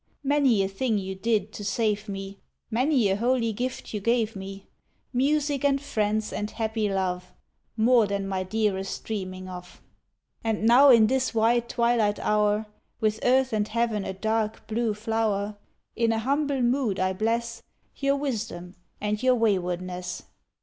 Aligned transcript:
Many 0.23 0.63
a 0.63 0.67
thing 0.67 0.97
you 0.97 1.13
did 1.13 1.53
to 1.53 1.63
save 1.63 2.09
me, 2.09 2.39
Many 2.71 3.07
a 3.09 3.15
holy 3.17 3.53
gift 3.53 3.93
you 3.93 3.99
gave 3.99 4.35
me, 4.35 4.65
Music 5.13 5.63
and 5.63 5.79
friends 5.79 6.33
and 6.33 6.49
happy 6.49 6.89
love 6.89 7.31
More 7.77 8.07
than 8.07 8.27
my 8.27 8.41
dearest 8.41 9.03
dreaming 9.03 9.47
of; 9.47 9.79
And 10.43 10.65
now 10.65 10.89
in 10.89 11.05
this 11.05 11.35
wide 11.35 11.69
twilight 11.69 12.17
hour 12.17 12.65
With 12.99 13.19
earth 13.21 13.53
and 13.53 13.67
heaven 13.67 14.03
a 14.03 14.13
dark, 14.13 14.65
blue 14.65 14.95
flower, 14.95 15.55
In 15.95 16.11
a 16.11 16.17
humble 16.17 16.63
mood 16.63 16.99
I 16.99 17.13
bless 17.13 17.61
Your 17.95 18.15
wisdom 18.15 18.73
and 18.99 19.21
your 19.21 19.35
waywardness. 19.35 20.23